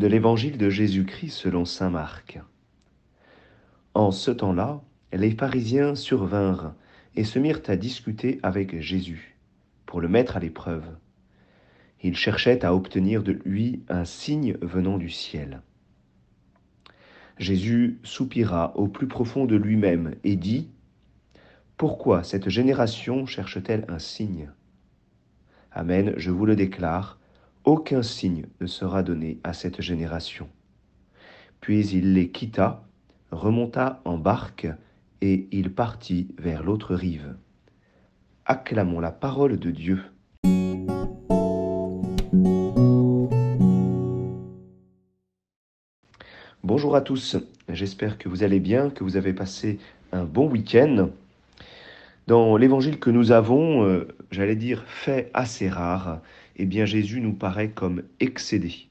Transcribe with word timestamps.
de 0.00 0.06
l'évangile 0.06 0.56
de 0.56 0.70
Jésus-Christ 0.70 1.30
selon 1.30 1.66
Saint 1.66 1.90
Marc. 1.90 2.40
En 3.92 4.10
ce 4.10 4.30
temps-là, 4.30 4.80
les 5.12 5.30
pharisiens 5.30 5.94
survinrent 5.94 6.72
et 7.16 7.24
se 7.24 7.38
mirent 7.38 7.60
à 7.68 7.76
discuter 7.76 8.40
avec 8.42 8.80
Jésus 8.80 9.36
pour 9.84 10.00
le 10.00 10.08
mettre 10.08 10.38
à 10.38 10.40
l'épreuve. 10.40 10.86
Ils 12.02 12.16
cherchaient 12.16 12.64
à 12.64 12.74
obtenir 12.74 13.22
de 13.22 13.32
lui 13.44 13.82
un 13.90 14.06
signe 14.06 14.56
venant 14.62 14.96
du 14.96 15.10
ciel. 15.10 15.60
Jésus 17.36 18.00
soupira 18.02 18.74
au 18.78 18.88
plus 18.88 19.06
profond 19.06 19.44
de 19.44 19.56
lui-même 19.56 20.14
et 20.24 20.36
dit, 20.36 20.70
Pourquoi 21.76 22.22
cette 22.22 22.48
génération 22.48 23.26
cherche-t-elle 23.26 23.84
un 23.88 23.98
signe? 23.98 24.50
Amen, 25.72 26.14
je 26.16 26.30
vous 26.30 26.46
le 26.46 26.56
déclare, 26.56 27.20
aucun 27.64 28.02
signe 28.02 28.46
ne 28.60 28.66
sera 28.66 29.02
donné 29.02 29.38
à 29.44 29.52
cette 29.52 29.80
génération. 29.80 30.48
Puis 31.60 31.86
il 31.88 32.14
les 32.14 32.30
quitta, 32.30 32.84
remonta 33.30 34.00
en 34.04 34.16
barque, 34.16 34.68
et 35.22 35.48
il 35.52 35.72
partit 35.72 36.34
vers 36.38 36.62
l'autre 36.62 36.94
rive. 36.94 37.34
Acclamons 38.46 39.00
la 39.00 39.12
parole 39.12 39.58
de 39.58 39.70
Dieu. 39.70 40.02
Bonjour 46.62 46.96
à 46.96 47.00
tous, 47.02 47.36
j'espère 47.68 48.16
que 48.16 48.28
vous 48.28 48.42
allez 48.42 48.60
bien, 48.60 48.90
que 48.90 49.04
vous 49.04 49.16
avez 49.16 49.34
passé 49.34 49.78
un 50.12 50.24
bon 50.24 50.48
week-end. 50.48 51.10
Dans 52.26 52.56
l'évangile 52.56 52.98
que 52.98 53.10
nous 53.10 53.32
avons, 53.32 53.84
euh, 53.84 54.08
j'allais 54.30 54.56
dire 54.56 54.84
fait 54.86 55.30
assez 55.34 55.68
rare, 55.68 56.20
eh 56.60 56.66
bien 56.66 56.84
Jésus 56.84 57.22
nous 57.22 57.32
paraît 57.32 57.70
comme 57.70 58.02
excédé. 58.20 58.88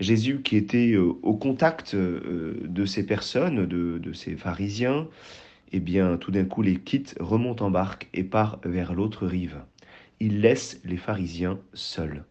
Jésus 0.00 0.42
qui 0.42 0.56
était 0.56 0.90
euh, 0.90 1.12
au 1.22 1.36
contact 1.36 1.94
euh, 1.94 2.56
de 2.64 2.84
ces 2.84 3.06
personnes, 3.06 3.64
de, 3.64 4.12
ces 4.12 4.34
pharisiens, 4.34 5.06
eh 5.70 5.78
bien 5.78 6.16
tout 6.16 6.32
d'un 6.32 6.46
coup 6.46 6.62
les 6.62 6.74
quitte, 6.74 7.14
remonte 7.20 7.62
en 7.62 7.70
barque 7.70 8.08
et 8.12 8.24
part 8.24 8.58
vers 8.64 8.92
l'autre 8.92 9.24
rive. 9.24 9.62
Il 10.18 10.40
laisse 10.40 10.80
les 10.84 10.96
pharisiens 10.96 11.60
seuls. 11.74 12.24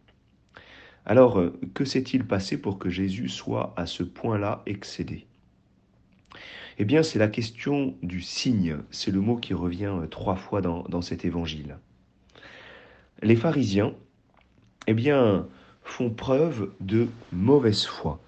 Alors, 1.06 1.42
que 1.74 1.86
s'est-il 1.86 2.26
passé 2.26 2.58
pour 2.60 2.78
que 2.78 2.90
Jésus 2.90 3.30
soit 3.30 3.74
à 3.78 3.86
ce 3.86 4.04
point-là 4.04 4.62
excédé? 4.66 5.26
Eh 6.80 6.84
bien, 6.84 7.02
c'est 7.02 7.18
la 7.18 7.30
question 7.30 7.96
du 8.04 8.20
signe. 8.20 8.80
C'est 8.92 9.12
le 9.12 9.22
mot 9.22 9.38
qui 9.38 9.54
revient 9.54 9.96
euh, 10.02 10.08
trois 10.08 10.36
fois 10.36 10.60
dans 10.60 11.02
cet 11.02 11.24
évangile. 11.24 11.78
Les 13.24 13.38
pharisiens, 13.38 13.96
eh 14.88 14.94
bien, 14.94 15.48
font 15.84 16.10
preuve 16.10 16.72
de 16.80 17.08
mauvaise 17.32 17.86
foi. 17.86 18.20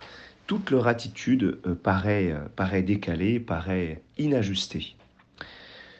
Toute 0.48 0.72
leur 0.72 0.88
attitude 0.88 1.60
euh, 1.66 1.76
paraît, 1.76 2.32
euh, 2.32 2.40
paraît 2.56 2.82
décalée, 2.82 3.40
paraît 3.40 4.02
inajustée. 4.18 4.96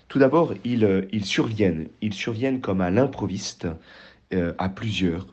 Tout 0.08 0.20
d'abord, 0.20 0.54
ils, 0.64 1.08
ils, 1.12 1.26
surviennent. 1.26 1.88
Ils 2.02 2.14
surviennent 2.14 2.62
comme 2.62 2.82
à 2.82 2.90
l'improviste, 2.90 3.68
à 4.32 4.70
plusieurs. 4.70 5.28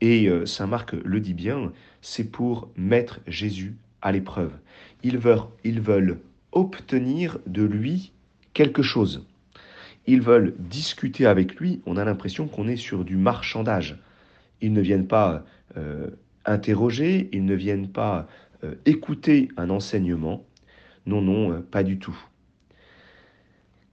Et 0.00 0.28
Saint 0.44 0.66
Marc 0.66 0.92
le 0.92 1.20
dit 1.20 1.34
bien, 1.34 1.72
c'est 2.00 2.24
pour 2.24 2.68
mettre 2.76 3.20
Jésus 3.28 3.76
à 4.00 4.10
l'épreuve. 4.10 4.50
Ils 5.04 5.18
veulent 5.18 6.18
obtenir 6.50 7.38
de 7.46 7.62
lui 7.62 8.12
quelque 8.54 8.82
chose. 8.82 9.24
Ils 10.06 10.20
veulent 10.20 10.54
discuter 10.58 11.26
avec 11.26 11.56
lui, 11.56 11.80
on 11.86 11.96
a 11.96 12.04
l'impression 12.04 12.48
qu'on 12.48 12.68
est 12.68 12.76
sur 12.76 13.04
du 13.04 13.16
marchandage. 13.16 13.98
Ils 14.62 14.72
ne 14.72 14.80
viennent 14.80 15.08
pas 15.08 15.44
euh, 15.76 16.10
interroger, 16.46 17.28
ils 17.32 17.44
ne 17.44 17.54
viennent 17.54 17.92
pas 17.92 18.28
euh, 18.64 18.76
écouter 18.86 19.48
un 19.58 19.70
enseignement. 19.70 20.46
Non, 21.06 21.22
non, 21.22 21.52
euh, 21.52 21.60
pas 21.60 21.82
du 21.84 21.98
tout. 21.98 22.16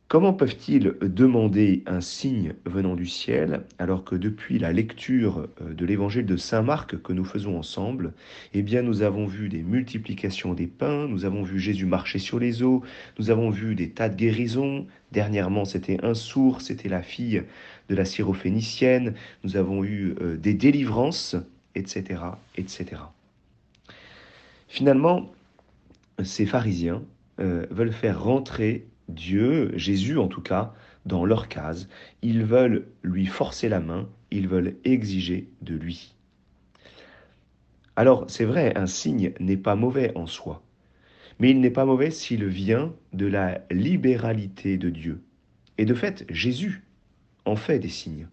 Comment 0.10 0.34
peuvent-ils 0.34 0.96
demander 1.04 1.84
un 1.86 2.02
signe 2.02 2.56
venant 2.66 2.96
du 2.96 3.06
ciel 3.06 3.62
alors 3.78 4.04
que 4.04 4.16
depuis 4.16 4.58
la 4.58 4.74
lecture 4.74 5.48
euh, 5.62 5.76
de 5.76 5.86
l'évangile 5.86 6.26
de 6.26 6.36
Saint 6.36 6.64
Marc 6.64 7.00
que 7.00 7.14
nous 7.14 7.24
faisons 7.24 7.60
ensemble, 7.60 8.14
eh 8.56 8.64
bien 8.64 8.82
nous 8.82 9.04
avons 9.04 9.28
vu 9.28 9.50
des 9.50 9.62
multiplications 9.62 10.56
des 10.56 10.66
pains, 10.66 11.08
nous 11.08 11.26
avons 11.26 11.44
vu 11.44 11.60
Jésus 11.60 11.86
marcher 11.86 12.18
sur 12.18 12.40
les 12.40 12.64
eaux, 12.64 12.82
nous 13.20 13.30
avons 13.30 13.52
vu 13.52 13.76
des 13.76 13.92
tas 13.92 14.10
de 14.10 14.16
guérisons, 14.16 14.88
dernièrement 15.12 15.64
c'était 15.64 16.04
un 16.04 16.16
sourd, 16.16 16.62
c'était 16.62 16.90
la 16.90 17.04
fille 17.04 17.44
de 17.88 17.94
la 17.94 18.04
syrophénicienne, 18.04 19.14
nous 19.44 19.58
avons 19.58 19.84
eu 19.84 20.16
euh, 20.22 20.38
des 20.38 20.56
délivrances, 20.56 21.36
etc., 21.76 22.22
etc. 22.56 23.04
Finalement, 24.70 25.32
ces 26.24 26.48
pharisiens 26.48 27.04
euh, 27.40 27.68
veulent 27.70 27.94
faire 27.94 28.24
rentrer 28.24 28.88
Dieu, 29.10 29.72
Jésus 29.76 30.18
en 30.18 30.28
tout 30.28 30.42
cas, 30.42 30.74
dans 31.06 31.26
leur 31.26 31.48
case. 31.48 31.90
Ils 32.22 32.44
veulent 32.44 32.88
lui 33.04 33.26
forcer 33.26 33.70
la 33.70 33.80
main, 33.80 34.08
ils 34.32 34.48
veulent 34.48 34.76
exiger 34.86 35.50
de 35.62 35.76
lui. 35.76 36.16
Alors 37.96 38.26
c'est 38.30 38.46
vrai, 38.46 38.78
un 38.78 38.88
signe 38.88 39.34
n'est 39.40 39.58
pas 39.58 39.76
mauvais 39.76 40.14
en 40.16 40.26
soi, 40.26 40.64
mais 41.40 41.50
il 41.52 41.60
n'est 41.60 41.70
pas 41.70 41.86
mauvais 41.86 42.12
s'il 42.12 42.46
vient 42.46 42.94
de 43.12 43.26
la 43.26 43.62
libéralité 43.72 44.78
de 44.78 44.90
Dieu. 44.90 45.22
Et 45.78 45.86
de 45.86 45.94
fait, 45.94 46.26
Jésus 46.30 46.84
en 47.46 47.56
fait 47.56 47.80
des 47.80 47.90
signes, 47.90 48.28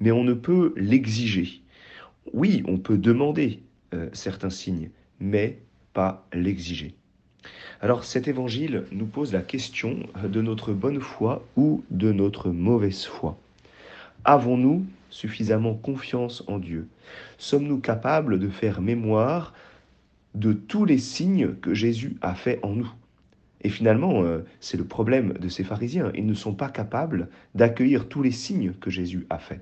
mais 0.00 0.12
on 0.12 0.24
ne 0.24 0.34
peut 0.34 0.74
l'exiger. 0.76 1.62
Oui, 2.32 2.62
on 2.66 2.78
peut 2.78 2.98
demander 2.98 3.62
euh, 3.94 4.08
certains 4.12 4.50
signes, 4.50 4.90
mais 5.20 5.62
pas 5.92 6.26
l'exiger. 6.32 6.94
Alors 7.80 8.04
cet 8.04 8.28
évangile 8.28 8.84
nous 8.92 9.06
pose 9.06 9.32
la 9.32 9.42
question 9.42 9.98
de 10.22 10.40
notre 10.40 10.72
bonne 10.72 11.00
foi 11.00 11.44
ou 11.56 11.84
de 11.90 12.12
notre 12.12 12.50
mauvaise 12.50 13.04
foi. 13.04 13.38
Avons-nous 14.24 14.86
suffisamment 15.10 15.74
confiance 15.74 16.44
en 16.46 16.58
Dieu? 16.58 16.88
Sommes-nous 17.38 17.78
capables 17.78 18.38
de 18.38 18.48
faire 18.48 18.80
mémoire 18.80 19.52
de 20.34 20.52
tous 20.52 20.84
les 20.84 20.98
signes 20.98 21.54
que 21.56 21.74
Jésus 21.74 22.16
a 22.22 22.34
fait 22.34 22.58
en 22.62 22.70
nous? 22.70 22.90
Et 23.62 23.70
finalement, 23.70 24.22
euh, 24.22 24.44
c'est 24.60 24.76
le 24.76 24.84
problème 24.84 25.32
de 25.34 25.48
ces 25.48 25.64
pharisiens. 25.64 26.10
Ils 26.14 26.26
ne 26.26 26.34
sont 26.34 26.54
pas 26.54 26.68
capables 26.68 27.28
d'accueillir 27.54 28.08
tous 28.08 28.22
les 28.22 28.30
signes 28.30 28.72
que 28.80 28.90
Jésus 28.90 29.26
a 29.30 29.38
fait. 29.38 29.60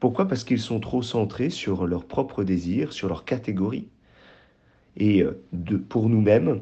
Pourquoi? 0.00 0.28
Parce 0.28 0.44
qu'ils 0.44 0.60
sont 0.60 0.78
trop 0.78 1.02
centrés 1.02 1.50
sur 1.50 1.86
leurs 1.86 2.04
propres 2.04 2.44
désirs, 2.44 2.92
sur 2.92 3.08
leurs 3.08 3.24
catégories. 3.24 3.88
Et 4.96 5.22
euh, 5.22 5.42
pour 5.88 6.08
nous-mêmes, 6.08 6.60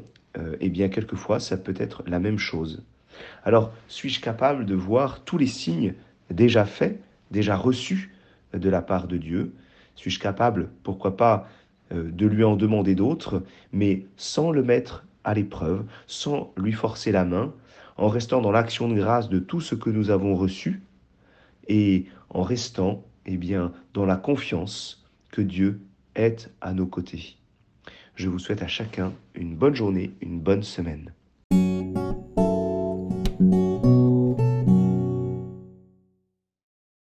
eh 0.59 0.69
bien, 0.69 0.89
quelquefois, 0.89 1.39
ça 1.39 1.57
peut 1.57 1.73
être 1.77 2.03
la 2.07 2.19
même 2.19 2.37
chose. 2.37 2.83
Alors, 3.43 3.73
suis-je 3.87 4.21
capable 4.21 4.65
de 4.65 4.75
voir 4.75 5.23
tous 5.23 5.37
les 5.37 5.47
signes 5.47 5.93
déjà 6.29 6.65
faits, 6.65 6.99
déjà 7.31 7.55
reçus 7.55 8.13
de 8.53 8.69
la 8.69 8.81
part 8.81 9.07
de 9.07 9.17
Dieu? 9.17 9.53
Suis-je 9.95 10.19
capable, 10.19 10.69
pourquoi 10.83 11.17
pas, 11.17 11.47
euh, 11.91 12.09
de 12.11 12.27
lui 12.27 12.43
en 12.43 12.55
demander 12.55 12.95
d'autres, 12.95 13.43
mais 13.71 14.05
sans 14.15 14.51
le 14.51 14.63
mettre 14.63 15.05
à 15.23 15.33
l'épreuve, 15.33 15.85
sans 16.05 16.53
lui 16.57 16.73
forcer 16.73 17.11
la 17.11 17.25
main, 17.25 17.53
en 17.97 18.09
restant 18.09 18.41
dans 18.41 18.51
l'action 18.51 18.87
de 18.87 18.95
grâce 18.95 19.29
de 19.29 19.39
tout 19.39 19.61
ce 19.61 19.75
que 19.75 19.89
nous 19.89 20.09
avons 20.11 20.35
reçu 20.35 20.81
et 21.67 22.05
en 22.29 22.43
restant, 22.43 23.03
eh 23.25 23.37
bien, 23.37 23.71
dans 23.93 24.05
la 24.05 24.17
confiance 24.17 25.05
que 25.31 25.41
Dieu 25.41 25.81
est 26.15 26.51
à 26.61 26.73
nos 26.73 26.85
côtés? 26.85 27.37
Je 28.17 28.29
vous 28.29 28.39
souhaite 28.39 28.63
à 28.63 28.67
chacun 28.67 29.13
une 29.35 29.55
bonne 29.55 29.75
journée, 29.75 30.11
une 30.21 30.39
bonne 30.39 30.63
semaine. 30.63 31.13